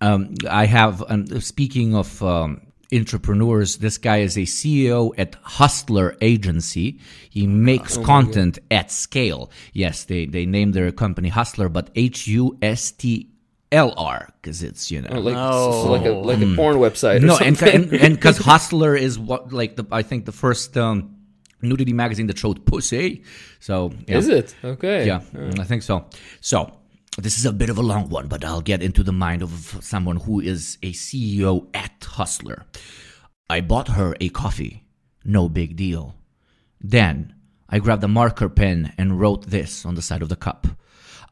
Um, 0.00 0.34
I 0.48 0.66
have. 0.66 1.02
Um, 1.08 1.40
speaking 1.40 1.94
of 1.94 2.22
um, 2.22 2.60
entrepreneurs, 2.92 3.78
this 3.78 3.98
guy 3.98 4.18
is 4.18 4.36
a 4.36 4.42
CEO 4.42 5.12
at 5.16 5.36
Hustler 5.42 6.16
Agency. 6.20 7.00
He 7.30 7.46
makes 7.46 7.96
Oh 7.96 8.04
content 8.04 8.58
at 8.70 8.90
scale. 8.90 9.50
Yes, 9.72 10.04
they 10.04 10.26
they 10.26 10.44
named 10.46 10.74
their 10.74 10.92
company 10.92 11.28
Hustler, 11.30 11.68
but 11.68 11.90
H 11.94 12.26
U 12.26 12.58
S 12.60 12.90
T 12.90 13.30
L 13.70 13.94
R 13.96 14.28
because 14.40 14.62
it's 14.62 14.90
you 14.90 15.00
know. 15.00 15.08
Oh, 15.12 15.20
like 15.20 15.34
No. 15.34 15.72
so 15.72 15.90
like 15.90 16.04
a 16.04 16.10
like 16.10 16.40
a 16.42 16.54
porn 16.54 16.76
website. 16.76 17.22
Or 17.22 17.26
no, 17.26 17.38
and 17.38 17.56
something. 17.56 17.94
and 17.98 18.14
because 18.14 18.38
Hustler 18.50 18.94
is 18.94 19.18
what 19.18 19.52
like 19.52 19.76
the 19.76 19.86
I 19.90 20.02
think 20.02 20.26
the 20.26 20.32
first 20.32 20.76
um, 20.76 21.16
nudity 21.62 21.94
magazine 21.94 22.26
that 22.26 22.36
showed 22.38 22.66
pussy. 22.66 23.22
So 23.60 23.92
yeah. 24.06 24.18
is 24.18 24.28
it 24.28 24.54
okay? 24.62 25.06
Yeah, 25.06 25.22
I 25.58 25.64
think 25.64 25.82
so. 25.82 26.04
So 26.42 26.72
this 27.18 27.36
is 27.36 27.44
a 27.44 27.52
bit 27.52 27.68
of 27.68 27.76
a 27.76 27.82
long 27.82 28.08
one, 28.08 28.26
but 28.26 28.44
I'll 28.44 28.62
get 28.62 28.82
into 28.82 29.02
the 29.02 29.12
mind 29.12 29.42
of 29.42 29.78
someone 29.82 30.16
who 30.16 30.40
is 30.40 30.78
a 30.82 30.92
CEO 30.92 31.68
at 31.74 32.02
Hustler. 32.02 32.64
I 33.50 33.60
bought 33.60 33.88
her 33.88 34.16
a 34.18 34.30
coffee. 34.30 34.84
No 35.24 35.48
big 35.48 35.76
deal. 35.76 36.14
Then 36.80 37.34
I 37.68 37.78
grabbed 37.80 38.02
a 38.02 38.08
marker 38.08 38.48
pen 38.48 38.94
and 38.96 39.20
wrote 39.20 39.46
this 39.48 39.84
on 39.84 39.94
the 39.94 40.02
side 40.02 40.22
of 40.22 40.30
the 40.30 40.36
cup. 40.36 40.66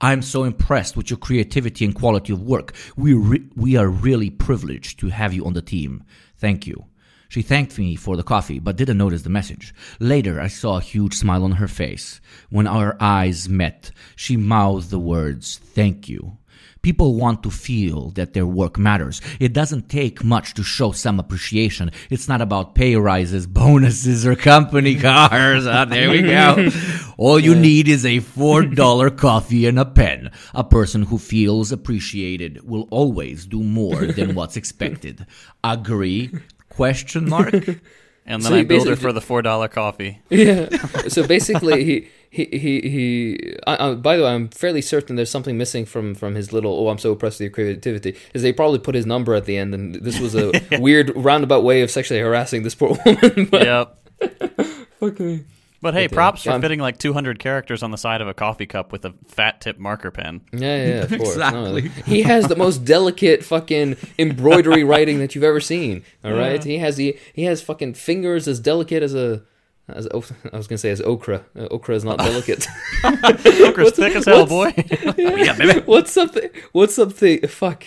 I'm 0.03 0.23
so 0.23 0.45
impressed 0.45 0.97
with 0.97 1.11
your 1.11 1.19
creativity 1.19 1.85
and 1.85 1.95
quality 1.95 2.33
of 2.33 2.43
work. 2.43 2.75
We, 2.97 3.15
re- 3.15 3.49
we 3.57 3.77
are 3.77 3.89
really 3.89 4.31
privileged 4.31 4.99
to 5.01 5.09
have 5.09 5.33
you 5.33 5.45
on 5.47 5.55
the 5.55 5.63
team. 5.63 6.05
Thank 6.37 6.67
you. 6.67 6.87
She 7.31 7.43
thanked 7.43 7.79
me 7.79 7.95
for 7.95 8.17
the 8.17 8.25
coffee, 8.25 8.59
but 8.59 8.75
didn't 8.75 8.99
notice 8.99 9.23
the 9.23 9.31
message. 9.31 9.73
Later, 10.01 10.41
I 10.41 10.49
saw 10.49 10.79
a 10.79 10.81
huge 10.81 11.15
smile 11.15 11.45
on 11.45 11.53
her 11.53 11.69
face. 11.69 12.21
When 12.51 12.67
our 12.67 12.97
eyes 12.99 13.49
met, 13.49 13.93
she 14.17 14.37
mouthed 14.37 14.91
the 14.91 14.99
words, 14.99 15.61
Thank 15.63 16.09
you. 16.09 16.39
People 16.83 17.15
want 17.15 17.45
to 17.45 17.51
feel 17.51 18.11
that 18.13 18.33
their 18.33 18.47
work 18.47 18.79
matters. 18.79 19.21
It 19.39 19.53
doesn't 19.53 19.89
take 19.89 20.25
much 20.25 20.55
to 20.55 20.65
show 20.65 20.91
some 20.91 21.21
appreciation. 21.21 21.93
It's 22.11 22.27
not 22.27 22.41
about 22.41 22.75
pay 22.75 22.97
rises, 22.97 23.47
bonuses, 23.63 24.27
or 24.27 24.35
company 24.35 24.97
cars. 24.97 25.69
Ah, 25.69 25.85
there 25.85 26.11
we 26.11 26.23
go. 26.23 26.69
All 27.17 27.39
you 27.39 27.55
need 27.55 27.87
is 27.87 28.05
a 28.05 28.19
$4 28.19 29.17
coffee 29.17 29.67
and 29.67 29.79
a 29.79 29.85
pen. 29.85 30.33
A 30.53 30.65
person 30.65 31.05
who 31.05 31.19
feels 31.19 31.71
appreciated 31.71 32.69
will 32.69 32.89
always 32.91 33.47
do 33.47 33.63
more 33.63 34.07
than 34.07 34.35
what's 34.35 34.57
expected. 34.57 35.27
Agree? 35.63 36.33
Question 36.81 37.29
mark? 37.29 37.53
And 38.27 38.43
then 38.43 38.51
So 38.51 38.55
I 38.55 38.59
you 38.59 38.65
billed 38.67 38.87
her 38.87 38.97
for 38.97 39.13
the 39.13 39.21
four 39.21 39.43
dollar 39.43 39.67
coffee. 39.67 40.21
Yeah. 40.31 40.69
so 41.09 41.27
basically, 41.27 41.85
he 41.85 42.09
he 42.29 42.45
he 42.53 42.81
he. 42.83 43.57
I, 43.67 43.89
I, 43.89 43.95
by 43.95 44.17
the 44.17 44.23
way, 44.25 44.31
I'm 44.31 44.49
fairly 44.49 44.83
certain 44.83 45.17
there's 45.17 45.31
something 45.31 45.57
missing 45.57 45.85
from 45.87 46.15
from 46.15 46.35
his 46.35 46.53
little. 46.53 46.73
Oh, 46.79 46.89
I'm 46.89 46.99
so 46.99 47.13
impressed 47.13 47.41
with 47.41 47.47
your 47.47 47.51
creativity. 47.51 48.17
Is 48.35 48.43
they 48.43 48.53
probably 48.53 48.79
put 48.79 48.95
his 48.95 49.07
number 49.07 49.35
at 49.35 49.47
the 49.47 49.57
end, 49.57 49.75
and 49.75 49.95
this 49.97 50.21
was 50.21 50.35
a 50.37 50.53
weird 50.79 51.11
roundabout 51.17 51.65
way 51.65 51.81
of 51.81 51.91
sexually 51.91 52.21
harassing 52.21 52.63
this 52.63 52.75
poor 52.75 52.91
woman. 53.05 53.47
But 53.51 53.65
yep. 53.65 54.89
fuck 55.01 55.19
me. 55.19 55.45
But 55.83 55.95
hey, 55.95 56.09
props 56.09 56.43
for 56.43 56.51
I'm- 56.51 56.61
fitting 56.61 56.79
like 56.81 56.99
200 56.99 57.39
characters 57.39 57.83
on 57.83 57.91
the 57.91 57.97
side 57.97 58.21
of 58.21 58.29
a 58.29 58.35
coffee 58.35 58.67
cup 58.67 58.93
with 58.93 59.05
a 59.07 59.15
fat 59.29 59.61
tip 59.63 59.79
marker 59.79 60.11
pen. 60.11 60.43
Yeah, 60.53 60.59
yeah, 60.59 60.87
yeah, 60.87 60.95
of 61.03 61.09
course. 61.19 61.37
No, 61.37 61.77
Exactly. 61.77 62.03
he 62.13 62.23
has 62.23 62.47
the 62.49 62.57
most 62.57 62.85
delicate 62.85 63.43
fucking 63.43 63.97
embroidery 64.19 64.85
writing 64.93 65.19
that 65.21 65.35
you've 65.35 65.45
ever 65.45 65.61
seen. 65.61 66.05
All 66.25 66.33
right, 66.35 66.63
he 66.63 66.79
has 66.79 66.97
the 66.97 67.19
he 67.33 67.45
has 67.45 67.63
fucking 67.63 67.95
fingers 67.95 68.47
as 68.47 68.61
delicate 68.61 69.03
as 69.03 69.15
a. 69.15 69.43
As, 69.89 70.07
I 70.53 70.57
was 70.57 70.67
gonna 70.69 70.79
say 70.79 70.91
as 70.91 71.01
okra. 71.01 71.45
Uh, 71.59 71.67
okra 71.71 71.97
is 71.97 72.05
not 72.05 72.19
delicate. 72.29 72.69
Okra's 73.05 73.91
thick 73.93 74.15
as 74.15 74.25
hell, 74.25 74.47
boy. 74.47 74.73
yeah, 75.17 75.55
baby. 75.57 75.81
what's 75.81 76.13
something? 76.13 76.49
What's 76.73 76.95
something? 76.95 77.41
Fuck. 77.49 77.87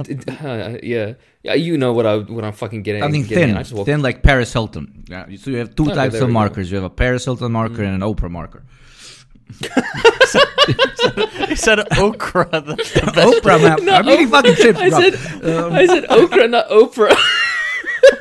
It- 0.00 0.08
it- 0.28 0.44
uh, 0.44 0.78
yeah, 0.82 1.14
yeah. 1.42 1.54
You 1.54 1.76
know 1.78 1.92
what 1.92 2.06
I 2.06 2.16
what 2.18 2.44
I'm 2.44 2.52
fucking 2.52 2.82
getting. 2.82 3.02
Something 3.02 3.22
getting 3.22 3.38
thin, 3.38 3.50
at. 3.50 3.56
I 3.56 3.62
just 3.62 3.72
woke- 3.74 3.86
thin 3.86 4.02
like 4.02 4.22
Paris 4.22 4.52
Hilton. 4.52 5.04
Yeah, 5.08 5.26
so 5.36 5.50
you 5.50 5.56
have 5.58 5.74
two 5.74 5.84
Okay, 5.86 5.94
types 5.94 6.14
of 6.16 6.20
we 6.22 6.26
go. 6.28 6.32
markers. 6.32 6.70
You 6.70 6.76
have 6.76 6.84
a 6.84 6.90
Paris 6.90 7.24
Hilton 7.24 7.52
marker 7.52 7.82
and 7.82 8.02
an 8.02 8.08
Oprah 8.08 8.30
marker. 8.30 8.62
he 11.48 11.56
said 11.56 11.80
okra. 11.98 12.46
The, 12.52 12.76
the 12.76 13.40
Oprah 13.40 13.62
map. 13.62 13.80
I'm 14.04 14.08
eating 14.10 14.28
fucking 14.28 14.54
chips, 14.56 14.78
I 14.78 14.90
bro. 14.90 15.00
said 15.00 15.14
Um, 15.56 15.72
I 15.72 15.86
said 15.86 16.04
okra, 16.10 16.48
not 16.48 16.68
Oprah. 16.68 17.16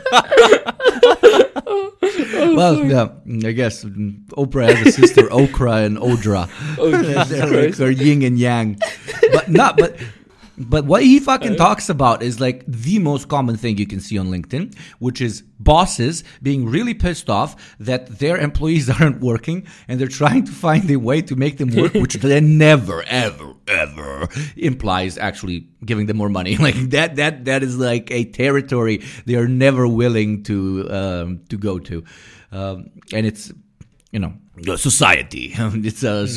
well, 2.56 2.84
yeah, 2.86 3.10
I 3.48 3.52
guess 3.52 3.84
mm, 3.84 4.26
Oprah 4.30 4.74
has 4.74 4.88
a 4.88 4.92
sister, 4.92 5.32
Okra 5.32 5.78
and 5.84 5.98
Odra. 5.98 6.50
Oh, 6.78 6.92
Jesus 7.04 7.30
they're, 7.30 7.66
like, 7.66 7.76
they're 7.76 7.92
yin 7.92 8.24
and 8.24 8.40
yang. 8.40 8.80
But 9.34 9.50
not, 9.50 9.78
but. 9.78 9.98
But 10.58 10.86
what 10.86 11.04
he 11.04 11.20
fucking 11.20 11.56
talks 11.56 11.88
about 11.88 12.24
is 12.24 12.40
like 12.40 12.64
the 12.68 12.98
most 12.98 13.28
common 13.28 13.58
thing 13.58 13.78
you 13.78 13.86
can 13.86 14.00
see 14.00 14.18
on 14.18 14.28
LinkedIn, 14.28 14.76
which 14.98 15.22
is 15.22 15.44
bosses 15.60 16.24
being 16.42 16.66
really 16.66 16.96
pissed 16.96 17.30
off 17.30 17.76
that 17.80 18.20
their 18.20 18.38
employees 18.38 18.90
aren't 19.02 19.22
working 19.22 19.68
and 19.88 20.00
they're 20.00 20.08
trying 20.08 20.46
to 20.46 20.52
find 20.52 20.90
a 20.90 20.96
way 20.96 21.22
to 21.22 21.36
make 21.36 21.58
them 21.58 21.70
work, 21.76 21.94
which 21.94 22.14
then 22.22 22.58
never, 22.58 23.04
ever, 23.04 23.54
ever 23.68 24.28
implies 24.56 25.18
actually 25.20 25.68
giving 25.86 26.08
them 26.08 26.18
more 26.18 26.30
money. 26.30 26.58
Like 26.68 26.90
that, 26.90 27.16
that, 27.16 27.46
that 27.46 27.64
is 27.64 27.78
like 27.78 28.12
a 28.12 28.26
territory 28.26 29.04
they 29.26 29.36
are 29.36 29.48
never 29.48 29.88
willing 29.88 30.44
to 30.44 30.90
um, 30.90 31.40
to 31.50 31.58
go 31.58 31.80
to, 31.80 32.04
um, 32.52 32.90
and 33.14 33.26
it's 33.26 33.54
you 34.12 34.20
know 34.20 34.34
the 34.56 34.78
society. 34.78 35.54
it's 35.56 36.04
a 36.04 36.28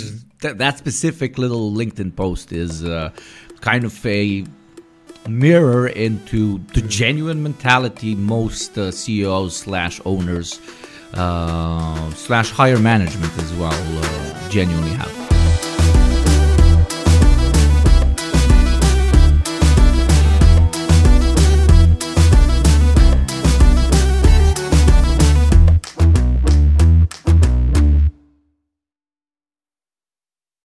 that, 0.40 0.58
that 0.58 0.78
specific 0.78 1.38
little 1.38 1.72
LinkedIn 1.72 2.16
post 2.16 2.52
is 2.52 2.84
uh, 2.84 3.10
kind 3.60 3.84
of 3.84 4.04
a 4.06 4.44
mirror 5.28 5.86
into 5.88 6.58
the 6.74 6.80
genuine 6.82 7.42
mentality 7.42 8.14
most 8.14 8.76
uh, 8.78 8.90
CEOs 8.90 9.56
slash 9.56 10.00
owners 10.04 10.60
uh, 11.14 12.10
slash 12.12 12.50
higher 12.50 12.78
management 12.78 13.36
as 13.38 13.52
well 13.54 13.72
uh, 13.72 14.50
genuinely 14.50 14.92
have. 14.92 15.19